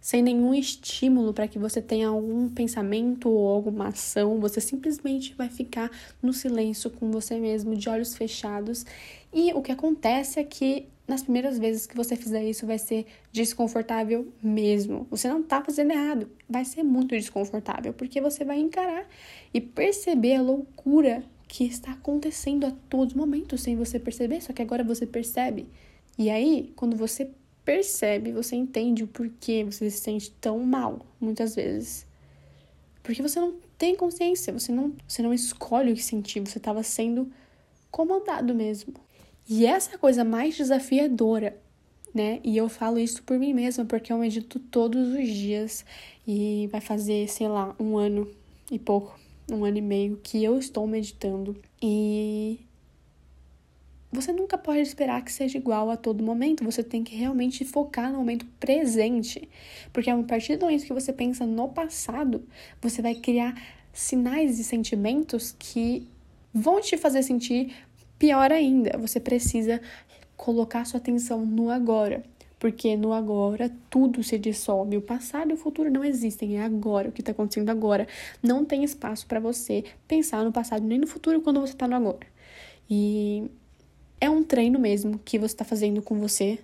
Sem 0.00 0.22
nenhum 0.22 0.54
estímulo 0.54 1.34
para 1.34 1.48
que 1.48 1.58
você 1.58 1.82
tenha 1.82 2.08
algum 2.08 2.48
pensamento 2.48 3.28
ou 3.28 3.48
alguma 3.48 3.88
ação, 3.88 4.38
você 4.38 4.60
simplesmente 4.60 5.34
vai 5.34 5.48
ficar 5.48 5.90
no 6.22 6.32
silêncio 6.32 6.90
com 6.90 7.10
você 7.10 7.40
mesmo, 7.40 7.74
de 7.74 7.88
olhos 7.88 8.14
fechados. 8.14 8.86
E 9.34 9.52
o 9.52 9.60
que 9.60 9.72
acontece 9.72 10.38
é 10.38 10.44
que 10.44 10.86
nas 11.08 11.22
primeiras 11.22 11.58
vezes 11.58 11.86
que 11.86 11.96
você 11.96 12.14
fizer 12.14 12.44
isso 12.44 12.66
vai 12.66 12.78
ser 12.78 13.06
desconfortável 13.32 14.32
mesmo. 14.42 15.06
Você 15.10 15.28
não 15.28 15.42
tá 15.42 15.62
fazendo 15.62 15.92
errado, 15.92 16.28
vai 16.48 16.64
ser 16.64 16.82
muito 16.82 17.08
desconfortável, 17.08 17.92
porque 17.92 18.20
você 18.20 18.44
vai 18.44 18.58
encarar 18.58 19.08
e 19.52 19.60
perceber 19.60 20.36
a 20.36 20.42
loucura 20.42 21.24
que 21.48 21.64
está 21.64 21.92
acontecendo 21.92 22.66
a 22.66 22.72
todo 22.88 23.16
momento 23.16 23.56
sem 23.56 23.76
você 23.76 23.98
perceber, 23.98 24.40
só 24.42 24.52
que 24.52 24.62
agora 24.62 24.82
você 24.82 25.06
percebe. 25.06 25.68
E 26.18 26.30
aí, 26.30 26.72
quando 26.74 26.96
você 26.96 27.30
percebe, 27.64 28.32
você 28.32 28.56
entende 28.56 29.04
o 29.04 29.08
porquê 29.08 29.64
você 29.64 29.90
se 29.90 29.98
sente 29.98 30.30
tão 30.32 30.58
mal, 30.60 31.04
muitas 31.20 31.54
vezes. 31.54 32.06
Porque 33.02 33.22
você 33.22 33.38
não 33.38 33.54
tem 33.78 33.94
consciência, 33.94 34.52
você 34.52 34.72
não, 34.72 34.92
você 35.06 35.22
não 35.22 35.32
escolhe 35.32 35.92
o 35.92 35.94
que 35.94 36.02
sentir, 36.02 36.40
você 36.40 36.58
estava 36.58 36.82
sendo 36.82 37.30
comandado 37.90 38.54
mesmo. 38.54 38.94
E 39.48 39.66
essa 39.66 39.94
é 39.94 39.98
coisa 39.98 40.24
mais 40.24 40.56
desafiadora, 40.56 41.56
né? 42.12 42.40
E 42.42 42.56
eu 42.56 42.68
falo 42.68 42.98
isso 42.98 43.22
por 43.22 43.38
mim 43.38 43.54
mesma, 43.54 43.84
porque 43.84 44.12
eu 44.12 44.18
medito 44.18 44.58
todos 44.58 45.08
os 45.14 45.28
dias 45.28 45.84
e 46.26 46.68
vai 46.72 46.80
fazer, 46.80 47.28
sei 47.28 47.46
lá, 47.46 47.76
um 47.78 47.96
ano 47.96 48.28
e 48.70 48.78
pouco 48.78 49.25
um 49.50 49.64
ano 49.64 49.78
e 49.78 49.82
meio 49.82 50.16
que 50.22 50.42
eu 50.42 50.58
estou 50.58 50.86
meditando 50.86 51.56
e 51.80 52.60
você 54.16 54.32
nunca 54.32 54.56
pode 54.56 54.80
esperar 54.80 55.22
que 55.22 55.32
seja 55.32 55.58
igual 55.58 55.90
a 55.90 55.96
todo 55.96 56.24
momento. 56.24 56.64
Você 56.64 56.82
tem 56.82 57.04
que 57.04 57.14
realmente 57.14 57.64
focar 57.64 58.10
no 58.10 58.18
momento 58.18 58.46
presente. 58.58 59.48
Porque 59.92 60.08
a 60.08 60.16
partir 60.22 60.56
do 60.56 60.64
momento 60.64 60.86
que 60.86 60.92
você 60.92 61.12
pensa 61.12 61.44
no 61.44 61.68
passado, 61.68 62.42
você 62.80 63.02
vai 63.02 63.14
criar 63.14 63.60
sinais 63.92 64.58
e 64.58 64.64
sentimentos 64.64 65.54
que 65.58 66.08
vão 66.52 66.80
te 66.80 66.96
fazer 66.96 67.22
sentir 67.22 67.74
pior 68.18 68.50
ainda. 68.50 68.96
Você 68.98 69.20
precisa 69.20 69.80
colocar 70.36 70.84
sua 70.86 70.98
atenção 70.98 71.44
no 71.44 71.70
agora. 71.70 72.24
Porque 72.58 72.96
no 72.96 73.12
agora 73.12 73.70
tudo 73.90 74.22
se 74.22 74.38
dissolve. 74.38 74.96
O 74.96 75.02
passado 75.02 75.50
e 75.50 75.54
o 75.54 75.56
futuro 75.56 75.90
não 75.90 76.02
existem. 76.02 76.58
É 76.58 76.64
agora, 76.64 77.08
o 77.08 77.12
que 77.12 77.20
está 77.20 77.32
acontecendo 77.32 77.68
agora. 77.68 78.06
Não 78.42 78.64
tem 78.64 78.82
espaço 78.82 79.26
para 79.26 79.38
você 79.38 79.84
pensar 80.08 80.44
no 80.44 80.52
passado 80.52 80.84
nem 80.84 80.98
no 80.98 81.06
futuro 81.06 81.40
quando 81.42 81.60
você 81.60 81.74
está 81.74 81.86
no 81.86 81.94
agora. 81.94 82.26
E 82.88 83.50
é 84.20 84.30
um 84.30 84.42
treino 84.42 84.78
mesmo 84.78 85.18
que 85.24 85.38
você 85.38 85.54
está 85.54 85.64
fazendo 85.64 86.00
com 86.00 86.18
você 86.18 86.58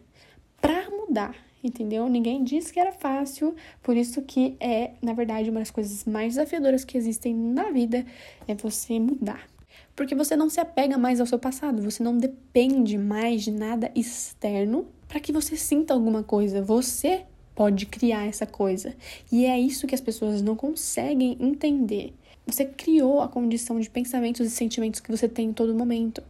para 0.61 0.89
mudar, 0.91 1.35
entendeu? 1.63 2.09
Ninguém 2.09 2.43
disse 2.45 2.73
que 2.73 2.81
era 2.81 2.93
fácil, 2.93 3.55
por 3.83 3.97
isso 3.97 4.23
que 4.23 4.57
é, 4.61 4.93
na 5.03 5.13
verdade, 5.13 5.51
uma 5.51 5.61
das 5.61 5.71
coisas 5.71 6.05
mais 6.05 6.35
desafiadoras 6.35 6.85
que 6.85 6.97
existem 6.97 7.35
na 7.35 7.71
vida 7.71 8.07
é 8.47 8.55
você 8.55 8.99
mudar. 8.99 9.47
Porque 9.95 10.15
você 10.15 10.37
não 10.37 10.49
se 10.49 10.61
apega 10.61 10.97
mais 10.97 11.21
ao 11.21 11.27
seu 11.27 11.39
passado, 11.39 11.83
você 11.83 12.03
não 12.03 12.17
depende 12.17 12.97
mais 12.97 13.43
de 13.43 13.51
nada 13.51 13.91
externo 13.95 14.87
para 15.12 15.21
que 15.21 15.31
você 15.31 15.59
sinta 15.59 15.92
alguma 15.92 16.23
coisa. 16.23 16.62
Você 16.62 17.25
pode 17.54 17.85
criar 17.85 18.25
essa 18.25 18.47
coisa. 18.47 18.97
E 19.31 19.45
é 19.45 19.61
isso 19.61 19.87
que 19.87 19.95
as 19.95 20.00
pessoas 20.00 20.40
não 20.40 20.57
conseguem 20.57 21.37
entender. 21.38 22.14
Você 22.47 22.64
criou 22.64 23.21
a 23.21 23.28
condição 23.28 23.78
de 23.78 23.90
pensamentos 23.90 24.47
e 24.47 24.49
sentimentos 24.49 25.00
que 25.00 25.11
você 25.11 25.28
tem 25.28 25.50
em 25.50 25.52
todo 25.52 25.75
momento. 25.75 26.23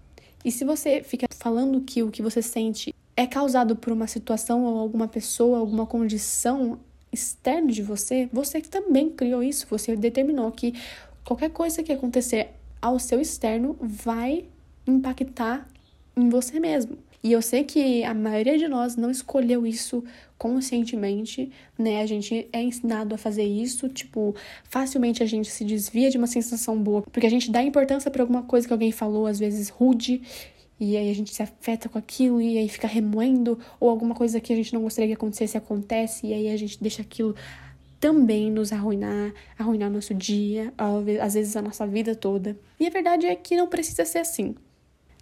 E 0.45 0.51
se 0.51 0.65
você 0.65 1.01
fica 1.01 1.29
falando 1.39 1.81
que 1.83 2.03
o 2.03 2.11
que 2.11 2.21
você 2.21 2.43
sente 2.43 2.93
é 3.17 3.25
causado 3.25 3.77
por 3.77 3.93
uma 3.93 4.09
situação 4.09 4.65
ou 4.65 4.77
alguma 4.77 5.07
pessoa, 5.07 5.61
alguma 5.61 5.87
condição 5.87 6.81
externa 7.13 7.71
de 7.71 7.85
você, 7.85 8.29
você 8.33 8.61
também 8.61 9.11
criou 9.11 9.45
isso. 9.45 9.65
Você 9.71 9.95
determinou 9.95 10.51
que 10.51 10.75
qualquer 11.25 11.51
coisa 11.51 11.85
que 11.85 11.93
acontecer 11.93 12.51
ao 12.81 12.99
seu 12.99 13.21
externo 13.21 13.77
vai 13.81 14.47
impactar 14.85 15.69
em 16.17 16.29
você 16.29 16.59
mesmo. 16.59 16.99
E 17.23 17.31
eu 17.33 17.41
sei 17.41 17.63
que 17.63 18.03
a 18.03 18.13
maioria 18.13 18.59
de 18.59 18.67
nós 18.67 18.97
não 18.97 19.11
escolheu 19.11 19.65
isso 19.65 20.03
conscientemente, 20.37 21.53
né? 21.79 22.03
A 22.03 22.07
gente 22.07 22.49
é 22.53 22.61
ensinado 22.61 23.15
a 23.15 23.19
fazer 23.19 23.45
isso, 23.45 23.89
tipo, 23.89 24.35
facilmente 24.65 25.23
a 25.23 25.27
gente 25.27 25.49
se 25.49 25.65
desvia 25.65 26.11
de 26.11 26.19
uma 26.19 26.27
sensação 26.27 26.77
boa, 26.83 27.03
porque 27.03 27.27
a 27.27 27.31
gente 27.31 27.49
dá 27.49 27.63
importância 27.63 28.11
para 28.11 28.23
alguma 28.23 28.43
coisa 28.43 28.67
que 28.67 28.73
alguém 28.73 28.91
falou, 28.91 29.27
às 29.27 29.39
vezes 29.39 29.69
rude, 29.69 30.21
e 30.81 30.97
aí 30.97 31.09
a 31.09 31.15
gente 31.15 31.33
se 31.33 31.41
afeta 31.41 31.89
com 31.89 31.97
aquilo 31.97 32.41
e 32.41 32.59
aí 32.59 32.69
fica 32.69 32.89
remoendo, 32.89 33.57
ou 33.79 33.89
alguma 33.89 34.17
coisa 34.17 34.41
que 34.41 34.53
a 34.53 34.57
gente 34.57 34.75
não 34.75 34.83
gostaria 34.83 35.07
que 35.07 35.15
acontecesse 35.15 35.57
acontece, 35.57 36.27
e 36.27 36.35
aí 36.35 36.51
a 36.51 36.57
gente 36.57 36.83
deixa 36.83 37.03
aquilo 37.03 37.37
também 38.01 38.51
nos 38.51 38.73
arruinar, 38.73 39.33
arruinar 39.57 39.89
nosso 39.89 40.13
dia, 40.13 40.75
às 41.21 41.35
vezes 41.35 41.55
a 41.55 41.63
nossa 41.63 41.87
vida 41.87 42.17
toda. 42.17 42.59
E 42.81 42.87
a 42.89 42.91
verdade 42.91 43.27
é 43.27 43.37
que 43.37 43.57
não 43.57 43.69
precisa 43.69 44.05
ser 44.05 44.19
assim. 44.19 44.57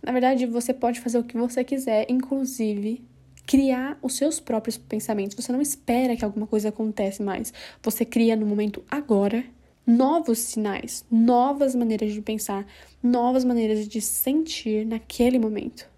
Na 0.03 0.13
verdade, 0.13 0.47
você 0.47 0.73
pode 0.73 1.01
fazer 1.01 1.19
o 1.19 1.25
que 1.25 1.37
você 1.37 1.63
quiser, 1.63 2.07
inclusive 2.09 3.05
criar 3.47 3.99
os 4.01 4.15
seus 4.15 4.39
próprios 4.39 4.79
pensamentos. 4.79 5.35
Você 5.35 5.53
não 5.53 5.61
espera 5.61 6.17
que 6.17 6.25
alguma 6.25 6.47
coisa 6.47 6.69
aconteça 6.69 7.23
mais. 7.23 7.53
Você 7.83 8.05
cria 8.05 8.37
no 8.37 8.47
momento 8.47 8.83
agora 8.91 9.45
novos 9.87 10.39
sinais, 10.39 11.05
novas 11.11 11.75
maneiras 11.75 12.13
de 12.13 12.23
pensar, 12.23 12.67
novas 13.03 13.45
maneiras 13.45 13.89
de 13.89 14.01
sentir 14.01 14.87
naquele 14.87 15.39
momento. 15.39 15.89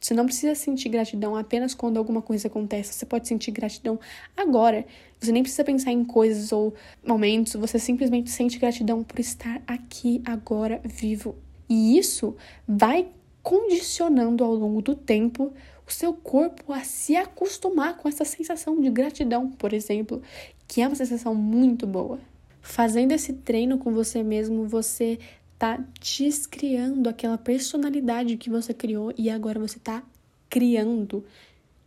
Você 0.00 0.14
não 0.14 0.26
precisa 0.26 0.54
sentir 0.54 0.88
gratidão 0.90 1.34
apenas 1.34 1.74
quando 1.74 1.96
alguma 1.96 2.22
coisa 2.22 2.46
acontece. 2.46 2.94
Você 2.94 3.06
pode 3.06 3.26
sentir 3.26 3.50
gratidão 3.50 3.98
agora. 4.36 4.84
Você 5.18 5.32
nem 5.32 5.42
precisa 5.42 5.64
pensar 5.64 5.90
em 5.90 6.04
coisas 6.04 6.52
ou 6.52 6.74
momentos. 7.04 7.54
Você 7.54 7.78
simplesmente 7.78 8.30
sente 8.30 8.58
gratidão 8.58 9.02
por 9.02 9.18
estar 9.18 9.60
aqui 9.66 10.22
agora 10.24 10.80
vivo. 10.84 11.36
E 11.68 11.98
isso 11.98 12.36
vai 12.66 13.08
condicionando 13.48 14.44
ao 14.44 14.54
longo 14.54 14.82
do 14.82 14.94
tempo 14.94 15.50
o 15.86 15.90
seu 15.90 16.12
corpo 16.12 16.70
a 16.70 16.84
se 16.84 17.16
acostumar 17.16 17.96
com 17.96 18.06
essa 18.06 18.22
sensação 18.22 18.78
de 18.78 18.90
gratidão, 18.90 19.50
por 19.50 19.72
exemplo, 19.72 20.20
que 20.66 20.82
é 20.82 20.86
uma 20.86 20.94
sensação 20.94 21.34
muito 21.34 21.86
boa. 21.86 22.20
Fazendo 22.60 23.12
esse 23.12 23.32
treino 23.32 23.78
com 23.78 23.90
você 23.90 24.22
mesmo, 24.22 24.68
você 24.68 25.18
tá 25.58 25.82
descriando 25.98 27.08
aquela 27.08 27.38
personalidade 27.38 28.36
que 28.36 28.50
você 28.50 28.74
criou 28.74 29.14
e 29.16 29.30
agora 29.30 29.58
você 29.58 29.78
tá 29.78 30.02
criando 30.50 31.24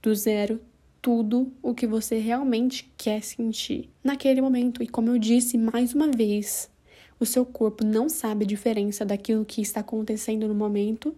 do 0.01 0.15
zero 0.15 0.60
tudo 1.00 1.53
o 1.62 1.75
que 1.75 1.86
você 1.86 2.18
realmente 2.18 2.91
quer 2.98 3.22
sentir 3.22 3.88
naquele 4.03 4.41
momento. 4.41 4.82
E 4.82 4.88
como 4.88 5.10
eu 5.10 5.20
disse 5.20 5.60
mais 5.60 5.94
uma 5.94 6.08
vez, 6.08 6.72
o 7.20 7.25
seu 7.25 7.46
corpo 7.46 7.86
não 7.86 8.10
sabe 8.10 8.46
a 8.46 8.48
diferença 8.48 9.06
daquilo 9.06 9.46
que 9.46 9.62
está 9.62 9.82
acontecendo 9.82 10.48
no 10.48 10.56
momento 10.56 11.15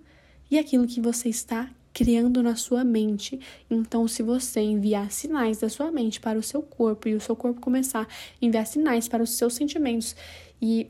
e 0.50 0.58
aquilo 0.58 0.88
que 0.88 1.02
você 1.02 1.30
está 1.30 1.70
criando 1.94 2.42
na 2.42 2.56
sua 2.56 2.84
mente. 2.84 3.40
Então, 3.70 4.08
se 4.08 4.24
você 4.24 4.62
enviar 4.62 5.12
sinais 5.12 5.60
da 5.60 5.70
sua 5.70 5.92
mente 5.92 6.20
para 6.20 6.40
o 6.40 6.44
seu 6.44 6.62
corpo 6.62 7.08
e 7.08 7.14
o 7.14 7.22
seu 7.22 7.36
corpo 7.36 7.62
começar 7.62 8.02
a 8.02 8.08
enviar 8.46 8.66
sinais 8.66 9.08
para 9.08 9.22
os 9.22 9.32
seus 9.32 9.54
sentimentos 9.54 10.16
e 10.62 10.88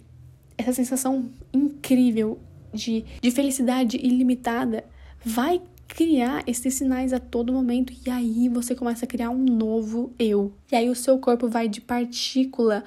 essa 0.58 0.72
sensação 0.72 1.30
incrível 1.54 2.40
de, 2.74 3.04
de 3.22 3.32
felicidade 3.32 3.98
ilimitada 3.98 4.86
vai 5.24 5.62
criar 5.88 6.44
esses 6.48 6.74
sinais 6.74 7.14
a 7.14 7.20
todo 7.20 7.54
momento 7.54 7.94
e 8.06 8.10
aí 8.10 8.50
você 8.50 8.74
começa 8.74 9.06
a 9.06 9.08
criar 9.08 9.30
um 9.30 9.44
novo 9.44 10.12
eu. 10.18 10.52
E 10.72 10.76
aí 10.76 10.90
o 10.90 10.96
seu 10.96 11.20
corpo 11.20 11.48
vai 11.48 11.68
de 11.68 11.82
partícula 11.82 12.84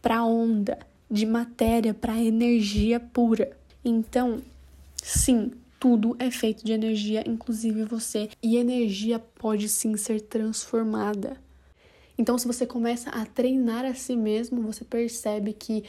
para 0.00 0.24
onda, 0.24 0.78
de 1.10 1.26
matéria 1.26 1.92
para 1.92 2.18
energia 2.18 3.00
pura. 3.00 3.56
Então, 3.84 4.40
sim, 5.02 5.50
tudo 5.86 6.16
é 6.18 6.32
feito 6.32 6.64
de 6.64 6.72
energia, 6.72 7.22
inclusive 7.24 7.84
você, 7.84 8.28
e 8.42 8.56
energia 8.56 9.20
pode 9.20 9.68
sim 9.68 9.96
ser 9.96 10.20
transformada. 10.20 11.36
Então, 12.18 12.36
se 12.36 12.44
você 12.44 12.66
começa 12.66 13.08
a 13.10 13.24
treinar 13.24 13.84
a 13.84 13.94
si 13.94 14.16
mesmo, 14.16 14.62
você 14.62 14.84
percebe 14.84 15.52
que 15.52 15.84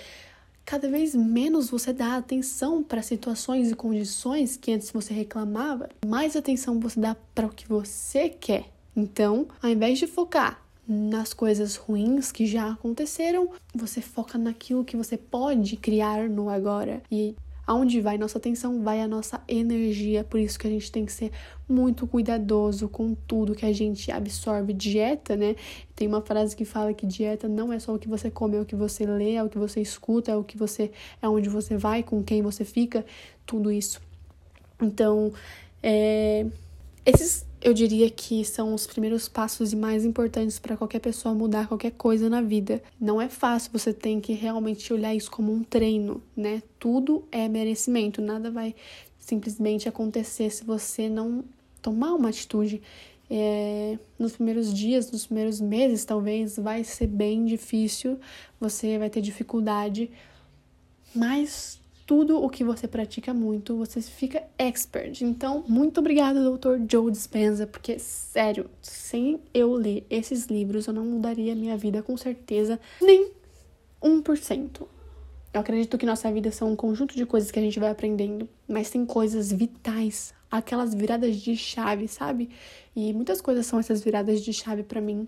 cada 0.64 0.88
vez 0.88 1.16
menos 1.16 1.72
você 1.72 1.92
dá 1.92 2.16
atenção 2.16 2.84
para 2.84 3.02
situações 3.02 3.72
e 3.72 3.76
condições 3.76 4.56
que 4.56 4.72
antes 4.72 4.92
você 4.92 5.16
reclamava, 5.16 5.90
mais 6.06 6.36
atenção 6.36 6.80
você 6.80 7.00
dá 7.00 7.16
para 7.34 7.48
o 7.48 7.52
que 7.52 7.68
você 7.68 8.30
quer. 8.30 8.66
Então, 8.96 9.48
ao 9.64 9.72
invés 9.72 9.98
de 9.98 10.06
focar 10.06 10.62
nas 10.88 11.34
coisas 11.34 11.76
ruins 11.76 12.32
que 12.32 12.46
já 12.46 12.70
aconteceram, 12.70 13.50
você 13.74 14.00
foca 14.00 14.38
naquilo 14.38 14.86
que 14.86 14.96
você 14.96 15.18
pode 15.18 15.76
criar 15.76 16.30
no 16.30 16.52
agora. 16.52 17.02
E 17.12 17.36
Aonde 17.68 18.00
vai 18.00 18.18
nossa 18.18 18.38
atenção, 18.38 18.82
vai 18.82 19.02
a 19.02 19.08
nossa 19.08 19.42
energia. 19.48 20.24
Por 20.24 20.40
isso 20.40 20.58
que 20.58 20.66
a 20.66 20.70
gente 20.70 20.90
tem 20.90 21.06
que 21.06 21.12
ser 21.12 21.32
muito 21.68 22.08
cuidadoso 22.08 22.88
com 22.88 23.14
tudo 23.14 23.54
que 23.54 23.66
a 23.66 23.74
gente 23.74 24.10
absorve. 24.10 24.72
Dieta, 24.72 25.36
né? 25.36 25.56
Tem 25.94 26.08
uma 26.08 26.22
frase 26.22 26.56
que 26.56 26.64
fala 26.64 26.94
que 26.94 27.06
dieta 27.06 27.50
não 27.50 27.74
é 27.74 27.80
só 27.80 27.94
o 27.94 28.00
que 28.00 28.08
você 28.08 28.32
come, 28.32 28.56
é 28.56 28.62
o 28.62 28.66
que 28.66 28.76
você 28.76 29.06
lê, 29.06 29.34
é 29.34 29.44
o 29.44 29.50
que 29.50 29.58
você 29.58 29.82
escuta, 29.82 30.32
é 30.32 30.36
o 30.38 30.44
que 30.44 30.58
você 30.58 30.92
é 31.22 31.28
onde 31.28 31.50
você 31.50 31.76
vai, 31.76 32.04
com 32.04 32.24
quem 32.24 32.42
você 32.42 32.64
fica, 32.64 33.06
tudo 33.46 33.70
isso. 33.70 34.02
Então, 34.82 35.34
é, 35.84 36.46
esses 37.06 37.47
eu 37.62 37.74
diria 37.74 38.10
que 38.10 38.46
são 38.46 38.74
os 38.74 38.86
primeiros 38.86 39.28
passos 39.28 39.74
e 39.74 39.76
mais 39.76 40.06
importantes 40.06 40.60
para 40.60 40.78
qualquer 40.78 41.00
pessoa 41.00 41.34
mudar 41.34 41.68
qualquer 41.68 41.92
coisa 41.92 42.30
na 42.30 42.42
vida. 42.42 42.82
Não 43.00 43.22
é 43.22 43.28
fácil, 43.28 43.72
você 43.72 43.92
tem 43.92 44.22
que 44.22 44.34
realmente 44.34 44.94
olhar 44.94 45.14
isso 45.16 45.32
como 45.32 45.52
um 45.52 45.64
treino, 45.64 46.22
né? 46.36 46.62
Tudo 46.80 47.24
é 47.32 47.48
merecimento, 47.48 48.22
nada 48.22 48.52
vai 48.52 48.76
simplesmente 49.20 49.90
acontecer 49.90 50.50
se 50.52 50.64
você 50.64 51.10
não 51.10 51.44
tomar 51.82 52.14
uma 52.14 52.30
atitude. 52.30 52.82
É, 53.30 54.00
nos 54.18 54.34
primeiros 54.34 54.74
dias, 54.74 55.12
nos 55.12 55.26
primeiros 55.26 55.60
meses, 55.60 56.06
talvez 56.06 56.56
vai 56.56 56.84
ser 56.86 57.08
bem 57.08 57.44
difícil, 57.44 58.18
você 58.58 58.98
vai 58.98 59.10
ter 59.10 59.20
dificuldade, 59.20 60.10
mas 61.14 61.78
tudo 62.08 62.42
o 62.42 62.50
que 62.50 62.64
você 62.64 62.88
pratica 62.88 63.34
muito, 63.34 63.76
você 63.76 64.02
fica 64.02 64.42
expert. 64.58 65.22
Então, 65.22 65.66
muito 65.68 66.00
obrigada, 66.00 66.40
Dr. 66.40 66.78
Joe 66.90 67.12
Dispenza, 67.12 67.68
porque, 67.68 68.00
sério, 68.00 68.70
sem 68.82 69.42
eu 69.54 69.74
ler 69.74 70.06
esses 70.10 70.46
livros, 70.46 70.88
eu 70.88 70.94
não 70.94 71.04
mudaria 71.06 71.54
minha 71.54 71.76
vida 71.76 72.02
com 72.02 72.16
certeza, 72.16 72.80
nem 73.02 73.30
1%. 74.02 74.88
Eu 75.54 75.60
acredito 75.60 75.98
que 75.98 76.06
nossa 76.06 76.32
vida 76.32 76.50
são 76.50 76.72
um 76.72 76.76
conjunto 76.78 77.14
de 77.14 77.26
coisas 77.26 77.52
que 77.52 77.60
a 77.60 77.62
gente 77.62 77.78
vai 77.78 77.90
aprendendo, 77.90 78.48
mas 78.66 78.90
tem 78.90 79.06
coisas 79.06 79.52
vitais, 79.52 80.34
aquelas 80.50 80.94
viradas 80.94 81.36
de 81.36 81.58
chave, 81.58 82.08
sabe? 82.08 82.50
E 82.96 83.12
muitas 83.12 83.42
coisas 83.42 83.66
são 83.66 83.80
essas 83.80 84.02
viradas 84.02 84.42
de 84.42 84.54
chave 84.54 84.82
para 84.82 85.02
mim. 85.02 85.28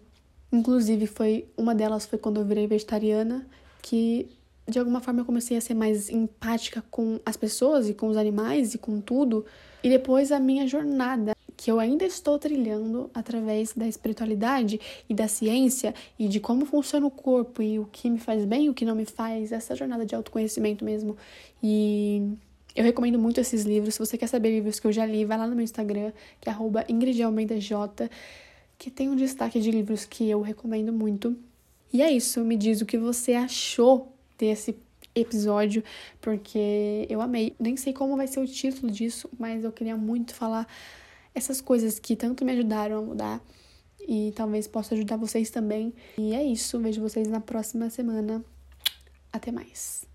Inclusive, 0.50 1.08
foi 1.08 1.46
uma 1.58 1.76
delas 1.76 2.06
foi 2.06 2.18
quando 2.18 2.40
eu 2.40 2.46
virei 2.46 2.68
vegetariana, 2.68 3.46
que 3.82 4.30
de 4.70 4.80
alguma 4.80 5.02
forma 5.02 5.22
eu 5.22 5.26
comecei 5.26 5.58
a 5.58 5.62
ser 5.62 5.74
mais 5.74 6.10
empática 6.10 6.84
com 6.90 7.20
as 7.26 7.36
pessoas 7.36 7.90
e 7.90 7.94
com 7.94 8.08
os 8.08 8.18
animais 8.18 8.74
e 8.74 8.78
com 8.78 9.02
tudo. 9.02 9.46
E 9.84 9.90
depois 9.90 10.32
a 10.32 10.40
minha 10.40 10.68
jornada, 10.68 11.34
que 11.56 11.70
eu 11.70 11.80
ainda 11.80 12.06
estou 12.06 12.40
trilhando 12.40 13.10
através 13.14 13.74
da 13.74 13.88
espiritualidade 13.88 14.80
e 15.10 15.14
da 15.14 15.28
ciência 15.28 15.94
e 16.18 16.28
de 16.28 16.40
como 16.40 16.66
funciona 16.66 17.06
o 17.06 17.12
corpo 17.12 17.62
e 17.62 17.80
o 17.80 17.86
que 17.86 18.10
me 18.10 18.20
faz 18.20 18.46
bem 18.46 18.70
o 18.70 18.74
que 18.74 18.86
não 18.86 18.96
me 18.96 19.06
faz, 19.06 19.52
essa 19.52 19.76
jornada 19.76 20.06
de 20.06 20.16
autoconhecimento 20.16 20.86
mesmo. 20.86 21.18
E 21.62 22.24
eu 22.76 22.84
recomendo 22.84 23.20
muito 23.20 23.40
esses 23.42 23.64
livros. 23.64 23.96
Se 23.96 24.00
você 24.00 24.18
quer 24.18 24.28
saber 24.28 24.52
livros 24.52 24.80
que 24.80 24.88
eu 24.88 24.92
já 24.92 25.06
li, 25.06 25.26
vai 25.26 25.38
lá 25.38 25.48
no 25.48 25.56
meu 25.56 25.64
Instagram, 25.64 26.14
que 26.40 26.50
é 26.50 26.54
@ingridalmeidaj, 26.88 27.72
que 28.78 28.90
tem 28.90 29.10
um 29.10 29.16
destaque 29.16 29.60
de 29.60 29.70
livros 29.70 30.06
que 30.06 30.30
eu 30.30 30.42
recomendo 30.42 30.94
muito. 30.94 31.36
E 31.92 32.02
é 32.02 32.12
isso, 32.12 32.42
me 32.42 32.56
diz 32.56 32.82
o 32.82 32.86
que 32.86 32.98
você 32.98 33.34
achou 33.34 34.14
ter 34.40 34.48
esse 34.48 34.76
episódio, 35.14 35.84
porque 36.22 37.06
eu 37.10 37.22
amei. 37.22 37.56
Nem 37.60 37.76
sei 37.76 37.94
como 37.94 38.16
vai 38.16 38.26
ser 38.26 38.40
o 38.40 38.48
título 38.48 38.92
disso, 38.92 39.30
mas 39.38 39.64
eu 39.64 39.72
queria 39.72 39.98
muito 39.98 40.34
falar 40.34 40.66
essas 41.36 41.62
coisas 41.62 42.00
que 42.00 42.16
tanto 42.16 42.44
me 42.46 42.54
ajudaram 42.54 42.98
a 42.98 43.02
mudar 43.02 43.42
e 44.00 44.32
talvez 44.36 44.68
possa 44.68 44.96
ajudar 44.96 45.18
vocês 45.18 45.50
também. 45.50 45.94
E 46.18 46.34
é 46.34 46.44
isso, 46.44 46.80
vejo 46.80 47.02
vocês 47.02 47.28
na 47.28 47.42
próxima 47.42 47.90
semana. 47.90 48.44
Até 49.32 49.52
mais. 49.52 50.09